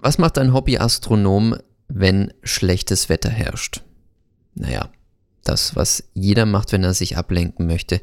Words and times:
Was 0.00 0.18
macht 0.18 0.38
ein 0.38 0.52
Hobbyastronom, 0.52 1.56
wenn 1.88 2.32
schlechtes 2.44 3.08
Wetter 3.08 3.30
herrscht? 3.30 3.82
Naja, 4.54 4.90
das, 5.42 5.74
was 5.74 6.04
jeder 6.14 6.46
macht, 6.46 6.72
wenn 6.72 6.84
er 6.84 6.94
sich 6.94 7.16
ablenken 7.16 7.66
möchte. 7.66 8.00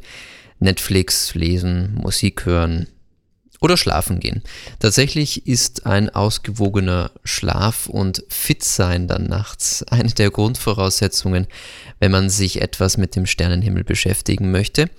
Netflix 0.59 1.33
lesen, 1.35 1.95
Musik 1.95 2.45
hören 2.45 2.87
oder 3.61 3.77
schlafen 3.77 4.19
gehen. 4.19 4.43
Tatsächlich 4.79 5.47
ist 5.47 5.85
ein 5.85 6.09
ausgewogener 6.09 7.11
Schlaf 7.23 7.87
und 7.87 8.23
fit 8.27 8.63
sein 8.63 9.07
dann 9.07 9.23
nachts 9.23 9.83
eine 9.89 10.09
der 10.09 10.31
Grundvoraussetzungen, 10.31 11.47
wenn 11.99 12.11
man 12.11 12.29
sich 12.29 12.61
etwas 12.61 12.97
mit 12.97 13.15
dem 13.15 13.25
Sternenhimmel 13.25 13.83
beschäftigen 13.83 14.51
möchte. 14.51 14.89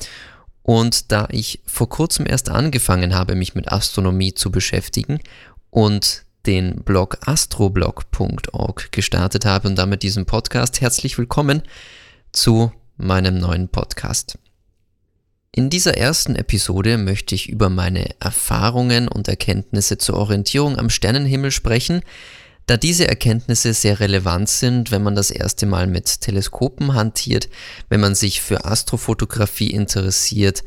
Und 0.63 1.13
da 1.13 1.29
ich 1.31 1.61
vor 1.67 1.89
kurzem 1.89 2.27
erst 2.27 2.49
angefangen 2.49 3.15
habe, 3.15 3.37
mich 3.37 3.55
mit 3.55 3.71
Astronomie 3.71 4.35
zu 4.35 4.51
beschäftigen 4.51 5.21
und 5.71 6.26
den 6.47 6.83
Blog 6.83 7.19
astroblog.org 7.27 8.93
gestartet 8.93 9.45
habe 9.45 9.69
und 9.69 9.77
damit 9.77 10.03
diesen 10.03 10.27
Podcast. 10.27 10.81
Herzlich 10.81 11.19
willkommen 11.19 11.63
zu 12.33 12.73
meinem 12.97 13.39
neuen 13.39 13.69
Podcast. 13.69 14.39
In 15.51 15.71
dieser 15.71 15.97
ersten 15.97 16.37
Episode 16.37 16.99
möchte 16.99 17.35
ich 17.35 17.49
über 17.49 17.69
meine 17.69 18.15
Erfahrungen 18.21 19.09
und 19.09 19.27
Erkenntnisse 19.27 19.99
zur 19.99 20.17
Orientierung 20.17 20.79
am 20.79 20.91
Sternenhimmel 20.91 21.51
sprechen, 21.51 22.03
da 22.67 22.77
diese 22.77 23.09
Erkenntnisse 23.09 23.73
sehr 23.75 24.01
relevant 24.01 24.49
sind, 24.49 24.91
wenn 24.91 25.03
man 25.03 25.15
das 25.15 25.31
erste 25.31 25.67
Mal 25.67 25.87
mit 25.87 26.21
Teleskopen 26.21 26.95
hantiert, 26.95 27.49
wenn 27.89 28.01
man 28.01 28.15
sich 28.15 28.41
für 28.41 28.65
Astrofotografie 28.65 29.71
interessiert, 29.71 30.63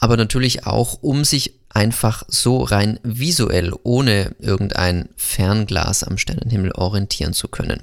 aber 0.00 0.16
natürlich 0.16 0.66
auch, 0.66 0.98
um 1.02 1.24
sich 1.24 1.54
einfach 1.68 2.24
so 2.26 2.62
rein 2.62 2.98
visuell 3.04 3.72
ohne 3.84 4.34
irgendein 4.40 5.10
Fernglas 5.16 6.02
am 6.02 6.18
Sternenhimmel 6.18 6.72
orientieren 6.72 7.32
zu 7.32 7.48
können. 7.48 7.82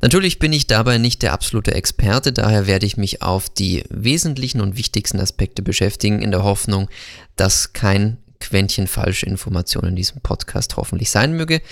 Natürlich 0.00 0.38
bin 0.38 0.52
ich 0.52 0.66
dabei 0.66 0.98
nicht 0.98 1.22
der 1.22 1.32
absolute 1.32 1.72
Experte, 1.74 2.32
daher 2.32 2.66
werde 2.66 2.84
ich 2.84 2.98
mich 2.98 3.22
auf 3.22 3.48
die 3.48 3.84
wesentlichen 3.88 4.60
und 4.60 4.76
wichtigsten 4.76 5.18
Aspekte 5.18 5.62
beschäftigen, 5.62 6.20
in 6.20 6.30
der 6.30 6.44
Hoffnung, 6.44 6.88
dass 7.36 7.72
kein 7.72 8.18
Quäntchen 8.38 8.86
falsche 8.86 9.24
Informationen 9.24 9.88
in 9.88 9.96
diesem 9.96 10.20
Podcast 10.20 10.76
hoffentlich 10.76 11.10
sein 11.10 11.32
möge. 11.34 11.62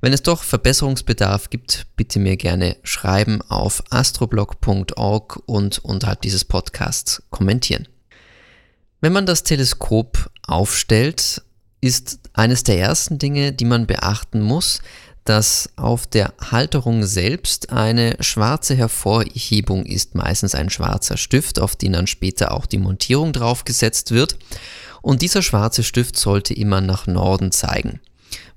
Wenn 0.00 0.14
es 0.14 0.22
doch 0.22 0.42
Verbesserungsbedarf 0.42 1.50
gibt, 1.50 1.86
bitte 1.96 2.18
mir 2.18 2.38
gerne 2.38 2.76
schreiben 2.82 3.42
auf 3.42 3.82
astroblog.org 3.90 5.42
und 5.44 5.78
unterhalb 5.80 6.22
dieses 6.22 6.46
Podcasts 6.46 7.22
kommentieren. 7.28 7.86
Wenn 9.02 9.12
man 9.12 9.26
das 9.26 9.42
Teleskop 9.42 10.30
aufstellt, 10.46 11.42
ist 11.80 12.20
eines 12.34 12.62
der 12.62 12.78
ersten 12.78 13.18
Dinge, 13.18 13.52
die 13.52 13.64
man 13.64 13.88
beachten 13.88 14.40
muss, 14.40 14.80
dass 15.24 15.70
auf 15.74 16.06
der 16.06 16.32
Halterung 16.40 17.02
selbst 17.02 17.70
eine 17.70 18.16
schwarze 18.20 18.76
Hervorhebung 18.76 19.84
ist, 19.86 20.14
meistens 20.14 20.54
ein 20.54 20.70
schwarzer 20.70 21.16
Stift, 21.16 21.58
auf 21.58 21.74
den 21.74 21.94
dann 21.94 22.06
später 22.06 22.52
auch 22.52 22.64
die 22.64 22.78
Montierung 22.78 23.32
draufgesetzt 23.32 24.12
wird. 24.12 24.38
Und 25.00 25.20
dieser 25.20 25.42
schwarze 25.42 25.82
Stift 25.82 26.16
sollte 26.16 26.54
immer 26.54 26.80
nach 26.80 27.08
Norden 27.08 27.50
zeigen, 27.50 27.98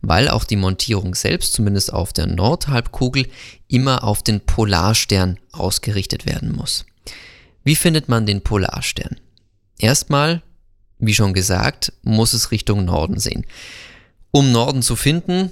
weil 0.01 0.29
auch 0.29 0.43
die 0.43 0.57
Montierung 0.57 1.15
selbst, 1.15 1.53
zumindest 1.53 1.91
auf 1.91 2.13
der 2.13 2.27
Nordhalbkugel, 2.27 3.27
immer 3.67 4.03
auf 4.03 4.21
den 4.21 4.41
Polarstern 4.41 5.39
ausgerichtet 5.51 6.27
werden 6.27 6.51
muss. 6.51 6.85
Wie 7.63 7.75
findet 7.75 8.09
man 8.09 8.27
den 8.27 8.41
Polarstern? 8.41 9.15
Erstmal, 9.79 10.41
wie 10.99 11.13
schon 11.13 11.33
gesagt, 11.33 11.93
muss 12.03 12.33
es 12.33 12.51
Richtung 12.51 12.85
Norden 12.85 13.19
sehen. 13.19 13.45
Um 14.31 14.51
Norden 14.51 14.81
zu 14.81 14.95
finden, 14.95 15.51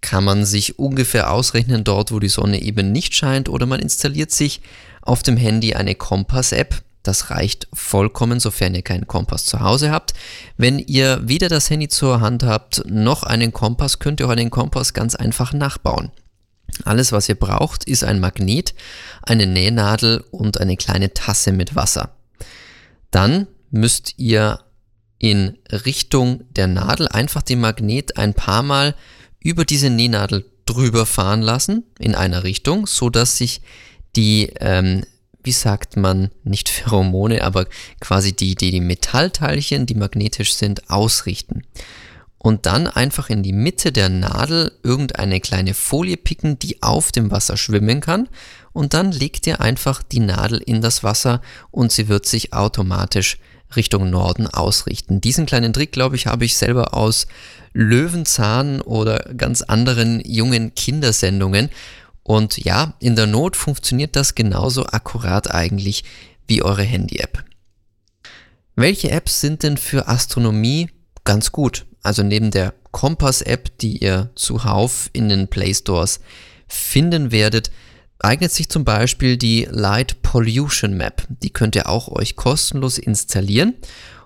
kann 0.00 0.24
man 0.24 0.44
sich 0.44 0.78
ungefähr 0.78 1.32
ausrechnen 1.32 1.84
dort, 1.84 2.12
wo 2.12 2.18
die 2.18 2.28
Sonne 2.28 2.60
eben 2.60 2.92
nicht 2.92 3.14
scheint, 3.14 3.48
oder 3.48 3.66
man 3.66 3.80
installiert 3.80 4.30
sich 4.30 4.60
auf 5.00 5.22
dem 5.22 5.36
Handy 5.36 5.74
eine 5.74 5.94
Kompass-App. 5.94 6.82
Das 7.02 7.30
reicht 7.30 7.68
vollkommen, 7.72 8.38
sofern 8.38 8.74
ihr 8.74 8.82
keinen 8.82 9.06
Kompass 9.06 9.44
zu 9.44 9.60
Hause 9.60 9.90
habt. 9.90 10.14
Wenn 10.56 10.78
ihr 10.78 11.20
weder 11.24 11.48
das 11.48 11.68
Handy 11.70 11.88
zur 11.88 12.20
Hand 12.20 12.42
habt, 12.42 12.84
noch 12.86 13.22
einen 13.22 13.52
Kompass, 13.52 13.98
könnt 13.98 14.20
ihr 14.20 14.26
auch 14.26 14.30
einen 14.30 14.50
Kompass 14.50 14.92
ganz 14.92 15.14
einfach 15.14 15.52
nachbauen. 15.52 16.10
Alles, 16.84 17.12
was 17.12 17.28
ihr 17.28 17.34
braucht, 17.34 17.84
ist 17.84 18.04
ein 18.04 18.20
Magnet, 18.20 18.74
eine 19.22 19.46
Nähnadel 19.46 20.24
und 20.30 20.60
eine 20.60 20.76
kleine 20.76 21.12
Tasse 21.12 21.52
mit 21.52 21.74
Wasser. 21.74 22.10
Dann 23.22 23.46
müsst 23.70 24.14
ihr 24.16 24.58
in 25.20 25.56
Richtung 25.70 26.42
der 26.56 26.66
Nadel 26.66 27.06
einfach 27.06 27.42
den 27.42 27.60
Magnet 27.60 28.16
ein 28.16 28.34
paar 28.34 28.64
Mal 28.64 28.96
über 29.38 29.64
diese 29.64 29.90
Nähnadel 29.90 30.44
drüber 30.64 31.06
fahren 31.06 31.40
lassen 31.40 31.84
in 32.00 32.16
einer 32.16 32.42
Richtung, 32.42 32.88
so 32.88 33.10
dass 33.10 33.38
sich 33.38 33.60
die, 34.16 34.52
ähm, 34.58 35.04
wie 35.44 35.52
sagt 35.52 35.96
man, 35.96 36.32
nicht 36.42 36.68
Pheromone, 36.68 37.44
aber 37.44 37.66
quasi 38.00 38.32
die, 38.32 38.56
die, 38.56 38.72
die 38.72 38.80
Metallteilchen, 38.80 39.86
die 39.86 39.94
magnetisch 39.94 40.54
sind, 40.54 40.90
ausrichten. 40.90 41.62
Und 42.38 42.66
dann 42.66 42.88
einfach 42.88 43.30
in 43.30 43.44
die 43.44 43.52
Mitte 43.52 43.92
der 43.92 44.08
Nadel 44.08 44.72
irgendeine 44.82 45.38
kleine 45.38 45.74
Folie 45.74 46.16
picken, 46.16 46.58
die 46.58 46.82
auf 46.82 47.12
dem 47.12 47.30
Wasser 47.30 47.56
schwimmen 47.56 48.00
kann. 48.00 48.28
Und 48.72 48.94
dann 48.94 49.12
legt 49.12 49.46
ihr 49.46 49.60
einfach 49.60 50.02
die 50.02 50.20
Nadel 50.20 50.58
in 50.58 50.80
das 50.80 51.04
Wasser 51.04 51.42
und 51.70 51.92
sie 51.92 52.08
wird 52.08 52.26
sich 52.26 52.52
automatisch 52.52 53.38
Richtung 53.76 54.10
Norden 54.10 54.46
ausrichten. 54.46 55.20
Diesen 55.20 55.46
kleinen 55.46 55.72
Trick, 55.72 55.92
glaube 55.92 56.16
ich, 56.16 56.26
habe 56.26 56.44
ich 56.44 56.56
selber 56.56 56.94
aus 56.94 57.26
Löwenzahn 57.72 58.80
oder 58.80 59.18
ganz 59.36 59.62
anderen 59.62 60.20
jungen 60.24 60.74
Kindersendungen. 60.74 61.70
Und 62.22 62.58
ja, 62.58 62.94
in 63.00 63.16
der 63.16 63.26
Not 63.26 63.56
funktioniert 63.56 64.16
das 64.16 64.34
genauso 64.34 64.86
akkurat 64.86 65.52
eigentlich 65.52 66.04
wie 66.46 66.62
eure 66.62 66.82
Handy-App. 66.82 67.44
Welche 68.74 69.10
Apps 69.10 69.40
sind 69.40 69.62
denn 69.62 69.76
für 69.76 70.08
Astronomie 70.08 70.90
ganz 71.24 71.52
gut? 71.52 71.86
Also 72.02 72.22
neben 72.22 72.50
der 72.50 72.74
Kompass-App, 72.90 73.78
die 73.78 73.98
ihr 73.98 74.30
zuhauf 74.34 75.10
in 75.12 75.28
den 75.28 75.48
Play 75.48 75.74
Stores 75.74 76.20
finden 76.68 77.32
werdet, 77.32 77.70
eignet 78.22 78.52
sich 78.52 78.68
zum 78.68 78.84
Beispiel 78.84 79.36
die 79.36 79.66
Light 79.70 80.22
Pollution 80.22 80.96
Map. 80.96 81.26
Die 81.28 81.50
könnt 81.50 81.76
ihr 81.76 81.88
auch 81.88 82.08
euch 82.08 82.36
kostenlos 82.36 82.98
installieren 82.98 83.74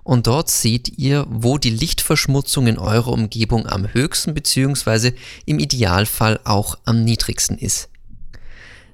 und 0.03 0.27
dort 0.27 0.51
seht 0.51 0.99
ihr, 0.99 1.27
wo 1.29 1.59
die 1.59 1.71
Lichtverschmutzung 1.71 2.69
in 2.69 2.79
eurer 2.79 3.13
Umgebung 3.13 3.67
am 3.67 3.93
höchsten 3.93 4.35
bzw. 4.35 5.13
im 5.47 5.59
Idealfall 5.59 6.39
auch 6.45 6.79
am 6.85 7.03
niedrigsten 7.03 7.59
ist. 7.59 7.89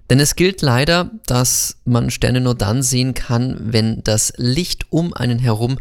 Denn 0.08 0.20
es 0.20 0.36
gilt 0.36 0.62
leider, 0.62 1.10
dass 1.26 1.76
man 1.84 2.10
Sterne 2.10 2.40
nur 2.40 2.54
dann 2.54 2.82
sehen 2.82 3.14
kann, 3.14 3.56
wenn 3.60 4.02
das 4.04 4.32
Licht 4.36 4.86
um 4.90 5.14
einen 5.14 5.38
herum 5.38 5.78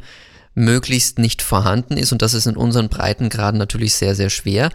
möglichst 0.53 1.17
nicht 1.17 1.41
vorhanden 1.41 1.95
ist 1.95 2.11
und 2.11 2.21
das 2.21 2.33
ist 2.33 2.45
in 2.45 2.57
unseren 2.57 2.89
Breitengraden 2.89 3.57
natürlich 3.57 3.93
sehr, 3.93 4.15
sehr 4.15 4.29
schwer 4.29 4.69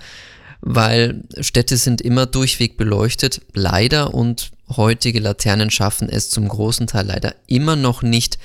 weil 0.61 1.22
Städte 1.41 1.77
sind 1.77 2.00
immer 2.00 2.27
durchweg 2.27 2.77
beleuchtet, 2.77 3.41
leider, 3.53 4.15
und 4.15 4.50
heutige 4.69 5.21
Laternen 5.21 5.71
schaffen 5.71 6.09
es 6.09 6.31
zum 6.31 6.49
großen 6.49 6.87
Teil 6.87 7.06
leider 7.06 7.34
immer 7.47 7.77
noch 7.77 8.03
nicht, 8.03 8.39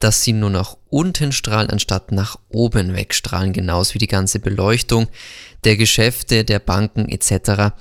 dass 0.00 0.22
sie 0.22 0.32
nur 0.32 0.50
nach 0.50 0.76
unten 0.88 1.30
strahlen, 1.30 1.70
anstatt 1.70 2.10
nach 2.10 2.38
oben 2.48 2.94
wegstrahlen, 2.94 3.52
genauso 3.52 3.94
wie 3.94 3.98
die 3.98 4.06
ganze 4.06 4.40
Beleuchtung 4.40 5.08
der 5.64 5.76
Geschäfte, 5.76 6.44
der 6.44 6.58
Banken 6.58 7.08
etc. 7.08 7.74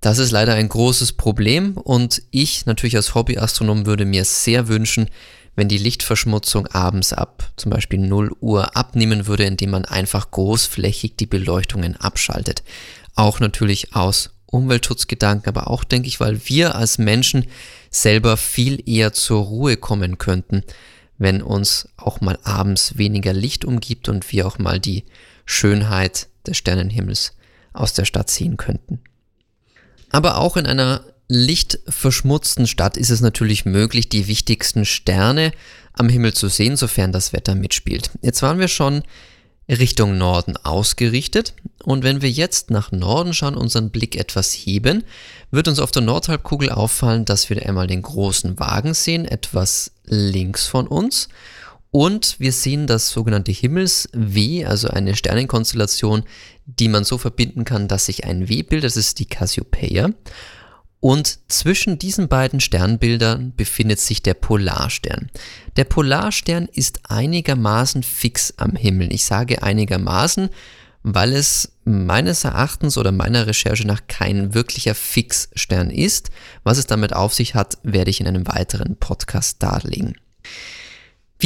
Das 0.00 0.18
ist 0.18 0.32
leider 0.32 0.54
ein 0.54 0.68
großes 0.68 1.12
Problem 1.12 1.76
und 1.76 2.22
ich 2.32 2.66
natürlich 2.66 2.96
als 2.96 3.14
Hobbyastronom 3.14 3.86
würde 3.86 4.04
mir 4.04 4.24
sehr 4.24 4.68
wünschen, 4.68 5.08
wenn 5.56 5.68
die 5.68 5.78
Lichtverschmutzung 5.78 6.66
abends 6.68 7.12
ab 7.12 7.50
zum 7.56 7.70
Beispiel 7.70 7.98
0 7.98 8.36
Uhr 8.40 8.76
abnehmen 8.76 9.26
würde, 9.26 9.44
indem 9.44 9.70
man 9.70 9.86
einfach 9.86 10.30
großflächig 10.30 11.16
die 11.16 11.26
Beleuchtungen 11.26 11.96
abschaltet. 11.96 12.62
Auch 13.14 13.40
natürlich 13.40 13.96
aus 13.96 14.30
Umweltschutzgedanken, 14.46 15.48
aber 15.48 15.68
auch 15.70 15.82
denke 15.82 16.08
ich, 16.08 16.20
weil 16.20 16.40
wir 16.46 16.76
als 16.76 16.98
Menschen 16.98 17.46
selber 17.90 18.36
viel 18.36 18.86
eher 18.88 19.12
zur 19.12 19.42
Ruhe 19.42 19.76
kommen 19.76 20.18
könnten, 20.18 20.62
wenn 21.18 21.42
uns 21.42 21.88
auch 21.96 22.20
mal 22.20 22.38
abends 22.44 22.98
weniger 22.98 23.32
Licht 23.32 23.64
umgibt 23.64 24.08
und 24.08 24.30
wir 24.32 24.46
auch 24.46 24.58
mal 24.58 24.78
die 24.78 25.04
Schönheit 25.46 26.28
des 26.46 26.58
Sternenhimmels 26.58 27.32
aus 27.72 27.94
der 27.94 28.04
Stadt 28.04 28.30
sehen 28.30 28.56
könnten. 28.56 29.00
Aber 30.10 30.38
auch 30.38 30.56
in 30.56 30.66
einer 30.66 31.02
lichtverschmutzten 31.28 32.66
Stadt 32.66 32.96
ist 32.96 33.10
es 33.10 33.20
natürlich 33.20 33.64
möglich, 33.64 34.08
die 34.08 34.28
wichtigsten 34.28 34.84
Sterne 34.84 35.52
am 35.92 36.08
Himmel 36.08 36.34
zu 36.34 36.48
sehen, 36.48 36.76
sofern 36.76 37.12
das 37.12 37.32
Wetter 37.32 37.54
mitspielt. 37.54 38.10
Jetzt 38.22 38.42
waren 38.42 38.58
wir 38.58 38.68
schon 38.68 39.02
Richtung 39.68 40.16
Norden 40.16 40.56
ausgerichtet 40.58 41.54
und 41.82 42.04
wenn 42.04 42.22
wir 42.22 42.30
jetzt 42.30 42.70
nach 42.70 42.92
Norden 42.92 43.34
schauen, 43.34 43.56
unseren 43.56 43.90
Blick 43.90 44.14
etwas 44.14 44.52
heben, 44.52 45.02
wird 45.50 45.66
uns 45.66 45.80
auf 45.80 45.90
der 45.90 46.02
Nordhalbkugel 46.02 46.70
auffallen, 46.70 47.24
dass 47.24 47.50
wir 47.50 47.66
einmal 47.66 47.88
den 47.88 48.02
großen 48.02 48.60
Wagen 48.60 48.94
sehen, 48.94 49.24
etwas 49.24 49.90
links 50.04 50.66
von 50.68 50.86
uns 50.86 51.28
Und 51.96 52.38
wir 52.38 52.52
sehen 52.52 52.86
das 52.86 53.08
sogenannte 53.08 53.52
Himmels-W, 53.52 54.66
also 54.66 54.88
eine 54.88 55.16
Sternenkonstellation, 55.16 56.24
die 56.66 56.88
man 56.88 57.04
so 57.04 57.16
verbinden 57.16 57.64
kann, 57.64 57.88
dass 57.88 58.04
sich 58.04 58.26
ein 58.26 58.50
W 58.50 58.62
bildet. 58.62 58.84
Das 58.84 58.98
ist 58.98 59.18
die 59.18 59.24
Cassiopeia. 59.24 60.10
Und 61.00 61.38
zwischen 61.48 61.98
diesen 61.98 62.28
beiden 62.28 62.60
Sternbildern 62.60 63.54
befindet 63.56 63.98
sich 63.98 64.22
der 64.22 64.34
Polarstern. 64.34 65.30
Der 65.78 65.84
Polarstern 65.84 66.68
ist 66.70 67.00
einigermaßen 67.08 68.02
fix 68.02 68.52
am 68.58 68.76
Himmel. 68.76 69.10
Ich 69.10 69.24
sage 69.24 69.62
einigermaßen, 69.62 70.50
weil 71.02 71.32
es 71.32 71.78
meines 71.86 72.44
Erachtens 72.44 72.98
oder 72.98 73.10
meiner 73.10 73.46
Recherche 73.46 73.86
nach 73.86 74.06
kein 74.06 74.52
wirklicher 74.52 74.94
Fixstern 74.94 75.88
ist. 75.88 76.28
Was 76.62 76.76
es 76.76 76.86
damit 76.86 77.14
auf 77.14 77.32
sich 77.32 77.54
hat, 77.54 77.78
werde 77.84 78.10
ich 78.10 78.20
in 78.20 78.28
einem 78.28 78.46
weiteren 78.46 78.96
Podcast 78.96 79.62
darlegen. 79.62 80.18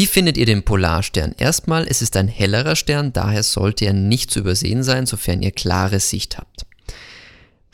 Wie 0.00 0.06
findet 0.06 0.38
ihr 0.38 0.46
den 0.46 0.62
Polarstern? 0.62 1.34
Erstmal, 1.36 1.86
es 1.86 2.00
ist 2.00 2.16
ein 2.16 2.26
hellerer 2.26 2.74
Stern, 2.74 3.12
daher 3.12 3.42
sollte 3.42 3.84
er 3.84 3.92
nicht 3.92 4.30
zu 4.30 4.38
übersehen 4.38 4.82
sein, 4.82 5.04
sofern 5.04 5.42
ihr 5.42 5.50
klare 5.50 6.00
Sicht 6.00 6.38
habt. 6.38 6.64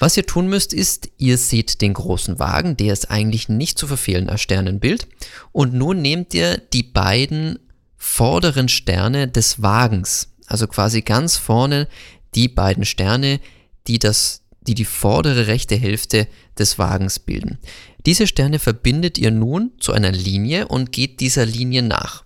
Was 0.00 0.17
ihr 0.17 0.26
tun 0.26 0.49
müsst, 0.49 0.73
ist, 0.73 1.08
ihr 1.19 1.38
seht 1.38 1.81
den 1.82 1.94
großen 1.94 2.40
Wagen, 2.40 2.76
der 2.76 2.93
ist 2.93 3.12
eigentlich 3.12 3.49
nicht 3.49 3.78
zu 3.78 3.87
verfehlen 3.87 4.28
als 4.28 4.40
Sternenbild, 4.40 5.06
und 5.52 5.73
nun 5.73 6.02
nehmt 6.02 6.34
ihr 6.34 6.58
die 6.58 6.82
beiden 6.82 7.61
vorderen 7.96 8.69
Sterne 8.69 9.29
des 9.29 9.62
Wagens, 9.62 10.32
also 10.49 10.67
quasi 10.67 11.02
ganz 11.02 11.37
vorne 11.37 11.87
die 12.34 12.49
beiden 12.49 12.84
Sterne, 12.84 13.38
die 13.87 14.00
das 14.00 14.43
die 14.67 14.75
die 14.75 14.85
vordere 14.85 15.47
rechte 15.47 15.77
Hälfte 15.77 16.27
des 16.59 16.79
Wagens 16.79 17.19
bilden. 17.19 17.59
Diese 18.05 18.27
Sterne 18.27 18.59
verbindet 18.59 19.19
ihr 19.19 19.31
nun 19.31 19.73
zu 19.79 19.93
einer 19.93 20.13
Linie 20.13 20.69
und 20.69 20.93
geht 20.93 21.21
dieser 21.21 21.47
Linie 21.47 21.83
nach. 21.83 22.25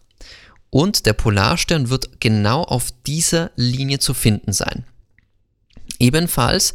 Und 0.70 1.06
der 1.06 1.14
Polarstern 1.14 1.90
wird 1.90 2.20
genau 2.20 2.62
auf 2.62 2.90
dieser 3.06 3.50
Linie 3.56 3.98
zu 3.98 4.14
finden 4.14 4.52
sein. 4.52 4.84
Ebenfalls 5.98 6.74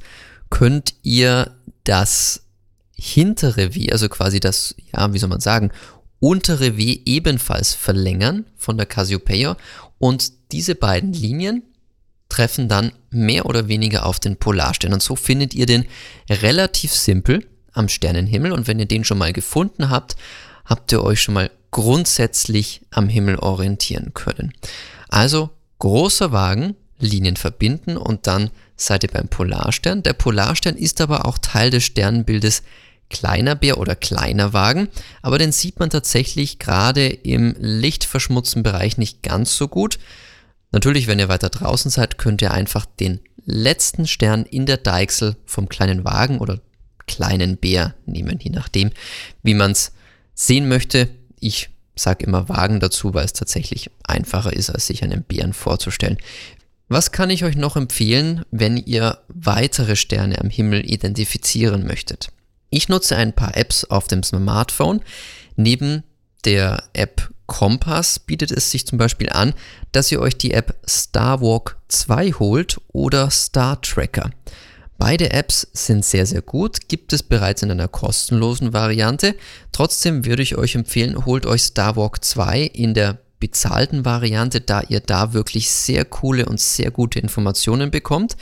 könnt 0.49 0.95
ihr 1.01 1.55
das 1.83 2.43
hintere 2.97 3.75
W, 3.75 3.91
also 3.91 4.09
quasi 4.09 4.39
das, 4.39 4.75
ja, 4.93 5.13
wie 5.13 5.19
soll 5.19 5.29
man 5.29 5.39
sagen, 5.39 5.71
untere 6.19 6.77
W 6.77 6.99
ebenfalls 7.05 7.73
verlängern 7.73 8.45
von 8.57 8.77
der 8.77 8.85
Cassiopeia 8.85 9.57
und 9.99 10.31
diese 10.51 10.75
beiden 10.75 11.13
Linien 11.13 11.63
treffen 12.35 12.67
dann 12.67 12.91
mehr 13.11 13.45
oder 13.45 13.69
weniger 13.69 14.05
auf 14.05 14.19
den 14.19 14.35
Polarstern. 14.35 14.91
Und 14.91 15.01
so 15.01 15.15
findet 15.15 15.53
ihr 15.53 15.65
den 15.65 15.85
relativ 16.29 16.93
simpel 16.93 17.47
am 17.71 17.87
Sternenhimmel. 17.87 18.51
Und 18.51 18.67
wenn 18.67 18.77
ihr 18.77 18.87
den 18.87 19.05
schon 19.05 19.17
mal 19.17 19.31
gefunden 19.31 19.89
habt, 19.89 20.17
habt 20.65 20.91
ihr 20.91 21.01
euch 21.01 21.21
schon 21.21 21.33
mal 21.33 21.49
grundsätzlich 21.71 22.81
am 22.91 23.07
Himmel 23.07 23.37
orientieren 23.37 24.13
können. 24.13 24.53
Also 25.07 25.49
großer 25.79 26.33
Wagen, 26.33 26.75
Linien 26.99 27.37
verbinden 27.37 27.95
und 27.95 28.27
dann 28.27 28.49
seid 28.75 29.03
ihr 29.03 29.11
beim 29.11 29.29
Polarstern. 29.29 30.03
Der 30.03 30.13
Polarstern 30.13 30.75
ist 30.75 30.99
aber 30.99 31.25
auch 31.25 31.37
Teil 31.37 31.69
des 31.69 31.83
Sternenbildes 31.83 32.63
kleiner 33.09 33.55
Bär 33.55 33.77
oder 33.77 33.95
kleiner 33.95 34.51
Wagen, 34.51 34.89
aber 35.21 35.37
den 35.37 35.51
sieht 35.51 35.79
man 35.79 35.89
tatsächlich 35.89 36.59
gerade 36.59 37.07
im 37.07 37.55
lichtverschmutzten 37.59 38.63
Bereich 38.63 38.97
nicht 38.97 39.23
ganz 39.23 39.55
so 39.55 39.67
gut. 39.69 39.99
Natürlich, 40.75 41.07
wenn 41.07 41.19
ihr 41.19 41.29
weiter 41.29 41.47
draußen 41.47 41.89
seid, 41.89 42.17
könnt 42.17 42.41
ihr 42.41 42.51
einfach 42.51 42.85
den 42.85 43.21
letzten 43.45 44.07
Stern 44.07 44.43
in 44.43 44.65
der 44.65 44.75
Deichsel 44.75 45.37
vom 45.45 45.69
kleinen 45.69 46.03
Wagen 46.03 46.39
oder 46.39 46.59
kleinen 47.07 47.55
Bär 47.55 47.95
nehmen, 48.05 48.39
je 48.41 48.49
nachdem, 48.49 48.91
wie 49.41 49.53
man 49.53 49.71
es 49.71 49.93
sehen 50.33 50.67
möchte. 50.67 51.07
Ich 51.39 51.69
sage 51.95 52.25
immer 52.25 52.49
Wagen 52.49 52.81
dazu, 52.81 53.13
weil 53.13 53.23
es 53.23 53.31
tatsächlich 53.31 53.89
einfacher 54.03 54.51
ist, 54.51 54.69
als 54.69 54.87
sich 54.87 55.01
einen 55.01 55.23
Bären 55.23 55.53
vorzustellen. 55.53 56.17
Was 56.89 57.13
kann 57.13 57.29
ich 57.29 57.45
euch 57.45 57.55
noch 57.55 57.77
empfehlen, 57.77 58.43
wenn 58.51 58.75
ihr 58.75 59.19
weitere 59.29 59.95
Sterne 59.95 60.41
am 60.41 60.49
Himmel 60.49 60.85
identifizieren 60.91 61.87
möchtet? 61.87 62.33
Ich 62.69 62.89
nutze 62.89 63.15
ein 63.15 63.31
paar 63.31 63.55
Apps 63.55 63.85
auf 63.85 64.09
dem 64.09 64.23
Smartphone. 64.23 64.99
Neben 65.55 66.03
der 66.43 66.83
App 66.91 67.31
Kompass 67.47 68.19
bietet 68.19 68.51
es 68.51 68.71
sich 68.71 68.87
zum 68.87 68.97
Beispiel 68.97 69.29
an, 69.29 69.53
dass 69.91 70.11
ihr 70.11 70.19
euch 70.19 70.37
die 70.37 70.51
App 70.51 70.75
Starwalk 70.87 71.77
2 71.89 72.31
holt 72.31 72.81
oder 72.91 73.29
Star 73.29 73.81
Tracker. 73.81 74.31
Beide 74.97 75.31
Apps 75.31 75.67
sind 75.73 76.05
sehr, 76.05 76.25
sehr 76.25 76.41
gut, 76.41 76.87
gibt 76.87 77.11
es 77.11 77.21
bereits 77.21 77.61
in 77.63 77.71
einer 77.71 77.89
kostenlosen 77.89 78.71
Variante. 78.71 79.35
Trotzdem 79.71 80.25
würde 80.25 80.41
ich 80.41 80.57
euch 80.57 80.75
empfehlen, 80.75 81.25
holt 81.25 81.45
euch 81.45 81.63
Starwalk 81.63 82.23
2 82.23 82.61
in 82.61 82.93
der 82.93 83.19
bezahlten 83.39 84.05
Variante, 84.05 84.61
da 84.61 84.81
ihr 84.87 85.01
da 85.01 85.33
wirklich 85.33 85.69
sehr 85.69 86.05
coole 86.05 86.45
und 86.45 86.59
sehr 86.59 86.89
gute 86.91 87.19
Informationen 87.19 87.91
bekommt. 87.91 88.37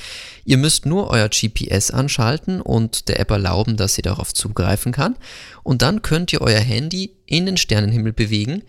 Ihr 0.46 0.58
müsst 0.58 0.86
nur 0.86 1.10
euer 1.10 1.28
GPS 1.30 1.92
anschalten 1.92 2.62
und 2.62 3.10
der 3.10 3.20
App 3.20 3.32
erlauben, 3.32 3.76
dass 3.76 3.96
sie 3.96 4.04
darauf 4.04 4.34
zugreifen 4.34 4.92
kann. 4.92 5.16
Und 5.64 5.82
dann 5.82 6.04
könnt 6.04 6.32
ihr 6.32 6.42
euer 6.42 6.60
Handy 6.60 7.16
in 7.26 7.48
den 7.48 7.58
Sternenhimmel 7.58 8.14
bewegen 8.14 8.64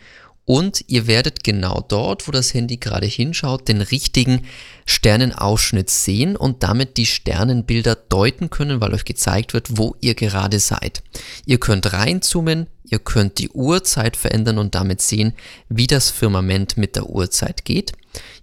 und 0.46 0.84
ihr 0.88 1.06
werdet 1.06 1.42
genau 1.42 1.84
dort, 1.88 2.28
wo 2.28 2.32
das 2.32 2.52
Handy 2.52 2.76
gerade 2.76 3.06
hinschaut, 3.06 3.66
den 3.68 3.80
richtigen 3.80 4.42
Sternenausschnitt 4.84 5.88
sehen 5.88 6.36
und 6.36 6.62
damit 6.62 6.98
die 6.98 7.06
Sternenbilder 7.06 7.94
deuten 7.94 8.50
können, 8.50 8.80
weil 8.80 8.92
euch 8.92 9.06
gezeigt 9.06 9.54
wird, 9.54 9.78
wo 9.78 9.96
ihr 10.00 10.14
gerade 10.14 10.60
seid. 10.60 11.02
Ihr 11.46 11.58
könnt 11.58 11.92
reinzoomen, 11.92 12.66
ihr 12.84 12.98
könnt 12.98 13.38
die 13.38 13.48
Uhrzeit 13.50 14.16
verändern 14.16 14.58
und 14.58 14.74
damit 14.74 15.00
sehen, 15.00 15.32
wie 15.70 15.86
das 15.86 16.10
Firmament 16.10 16.76
mit 16.76 16.96
der 16.96 17.08
Uhrzeit 17.08 17.64
geht. 17.64 17.92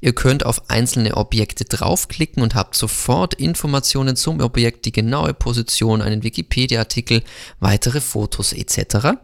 Ihr 0.01 0.13
könnt 0.13 0.45
auf 0.45 0.69
einzelne 0.69 1.15
Objekte 1.15 1.65
draufklicken 1.65 2.41
und 2.41 2.55
habt 2.55 2.75
sofort 2.75 3.35
Informationen 3.35 4.15
zum 4.15 4.41
Objekt, 4.41 4.85
die 4.85 4.91
genaue 4.91 5.33
Position, 5.33 6.01
einen 6.01 6.23
Wikipedia-Artikel, 6.23 7.23
weitere 7.59 8.01
Fotos 8.01 8.53
etc. 8.53 9.17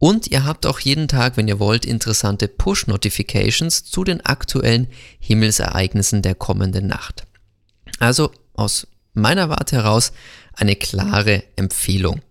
Und 0.00 0.28
ihr 0.28 0.46
habt 0.46 0.64
auch 0.64 0.80
jeden 0.80 1.08
Tag, 1.08 1.36
wenn 1.36 1.46
ihr 1.46 1.58
wollt, 1.58 1.84
interessante 1.84 2.48
Push-Notifications 2.48 3.84
zu 3.84 4.02
den 4.02 4.24
aktuellen 4.24 4.88
Himmelsereignissen 5.18 6.22
der 6.22 6.34
kommenden 6.34 6.86
Nacht. 6.86 7.26
Also 7.98 8.32
aus 8.54 8.86
meiner 9.12 9.50
Warte 9.50 9.76
heraus 9.76 10.12
eine 10.54 10.74
klare 10.74 11.42
Empfehlung. 11.54 12.22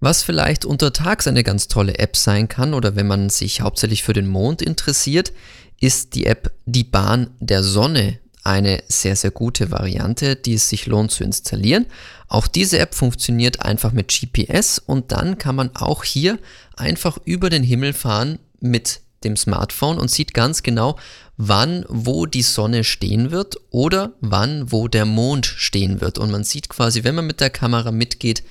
Was 0.00 0.22
vielleicht 0.22 0.66
untertags 0.66 1.26
eine 1.26 1.44
ganz 1.44 1.66
tolle 1.68 1.98
App 1.98 2.14
sein 2.14 2.46
kann 2.46 2.74
oder 2.74 2.94
wenn 2.94 3.06
man 3.06 3.30
sich 3.30 3.62
hauptsächlich 3.62 4.02
für 4.02 4.12
den 4.12 4.26
Mond 4.26 4.60
interessiert, 4.60 5.32
ist 5.80 6.14
die 6.14 6.26
App 6.26 6.52
Die 6.66 6.84
Bahn 6.84 7.30
der 7.40 7.62
Sonne 7.62 8.18
eine 8.42 8.82
sehr, 8.88 9.16
sehr 9.16 9.30
gute 9.30 9.70
Variante, 9.70 10.36
die 10.36 10.54
es 10.54 10.68
sich 10.68 10.86
lohnt 10.86 11.10
zu 11.10 11.24
installieren. 11.24 11.86
Auch 12.28 12.46
diese 12.46 12.78
App 12.78 12.94
funktioniert 12.94 13.62
einfach 13.62 13.92
mit 13.92 14.08
GPS 14.08 14.78
und 14.78 15.12
dann 15.12 15.38
kann 15.38 15.56
man 15.56 15.70
auch 15.74 16.04
hier 16.04 16.38
einfach 16.76 17.18
über 17.24 17.50
den 17.50 17.62
Himmel 17.62 17.92
fahren 17.92 18.38
mit 18.60 19.00
dem 19.24 19.36
Smartphone 19.36 19.98
und 19.98 20.10
sieht 20.10 20.32
ganz 20.32 20.62
genau, 20.62 20.98
wann 21.36 21.84
wo 21.88 22.26
die 22.26 22.42
Sonne 22.42 22.84
stehen 22.84 23.30
wird 23.30 23.56
oder 23.70 24.12
wann 24.20 24.72
wo 24.72 24.88
der 24.88 25.04
Mond 25.04 25.46
stehen 25.46 26.00
wird. 26.00 26.18
Und 26.18 26.30
man 26.30 26.44
sieht 26.44 26.68
quasi, 26.68 27.04
wenn 27.04 27.14
man 27.14 27.26
mit 27.26 27.40
der 27.40 27.50
Kamera 27.50 27.90
mitgeht, 27.90 28.42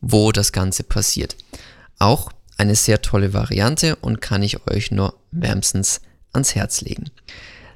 wo 0.00 0.32
das 0.32 0.52
Ganze 0.52 0.84
passiert. 0.84 1.36
Auch 1.98 2.30
eine 2.56 2.74
sehr 2.76 3.02
tolle 3.02 3.32
Variante 3.32 3.96
und 3.96 4.20
kann 4.20 4.42
ich 4.42 4.68
euch 4.68 4.90
nur 4.90 5.18
wärmstens 5.32 6.00
ans 6.32 6.54
Herz 6.54 6.80
legen. 6.82 7.10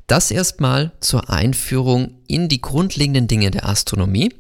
Das 0.08 0.30
erstmal 0.30 0.92
zur 1.00 1.28
Einführung 1.28 2.14
in 2.26 2.48
die 2.48 2.62
grundlegenden 2.62 3.28
Dinge 3.28 3.50
der 3.50 3.68
Astronomie. 3.68 4.34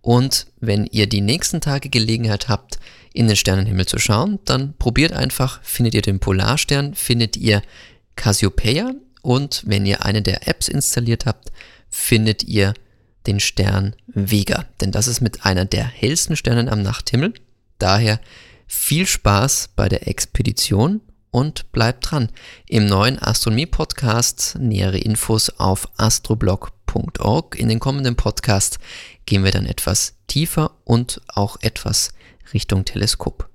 Und 0.00 0.46
wenn 0.60 0.86
ihr 0.86 1.08
die 1.08 1.20
nächsten 1.20 1.60
Tage 1.60 1.88
Gelegenheit 1.90 2.48
habt, 2.48 2.78
in 3.12 3.26
den 3.26 3.36
Sternenhimmel 3.36 3.84
zu 3.84 3.98
schauen, 3.98 4.38
dann 4.44 4.74
probiert 4.78 5.12
einfach, 5.12 5.60
findet 5.64 5.94
ihr 5.94 6.02
den 6.02 6.20
Polarstern, 6.20 6.94
findet 6.94 7.36
ihr 7.36 7.62
Cassiopeia 8.14 8.92
und 9.22 9.64
wenn 9.66 9.86
ihr 9.86 10.04
eine 10.04 10.22
der 10.22 10.46
Apps 10.46 10.68
installiert 10.68 11.26
habt, 11.26 11.50
findet 11.90 12.44
ihr 12.44 12.74
den 13.26 13.40
Stern 13.40 13.96
Vega. 14.06 14.66
Denn 14.80 14.92
das 14.92 15.08
ist 15.08 15.20
mit 15.20 15.44
einer 15.44 15.64
der 15.64 15.84
hellsten 15.84 16.36
Sternen 16.36 16.68
am 16.68 16.82
Nachthimmel. 16.82 17.34
Daher 17.78 18.20
viel 18.68 19.06
Spaß 19.06 19.70
bei 19.74 19.88
der 19.88 20.06
Expedition 20.06 21.00
und 21.30 21.70
bleibt 21.72 22.10
dran. 22.10 22.28
Im 22.66 22.86
neuen 22.86 23.18
Astronomie-Podcast 23.18 24.56
nähere 24.60 24.98
Infos 24.98 25.50
auf 25.58 25.88
astroblog.org. 25.96 27.58
In 27.58 27.68
den 27.68 27.80
kommenden 27.80 28.16
Podcasts 28.16 28.78
gehen 29.26 29.44
wir 29.44 29.52
dann 29.52 29.66
etwas 29.66 30.14
tiefer 30.26 30.72
und 30.84 31.20
auch 31.28 31.58
etwas 31.60 32.12
Richtung 32.52 32.84
Teleskop. 32.84 33.47